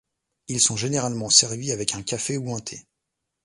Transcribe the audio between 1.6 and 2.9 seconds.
avec un café ou un thé.